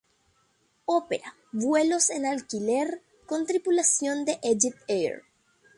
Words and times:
Opera 0.87 1.35
vuelos 1.51 2.09
en 2.09 2.25
alquiler 2.25 3.03
con 3.27 3.45
tripulación 3.45 4.25
de 4.25 4.39
EgyptAir. 4.41 5.21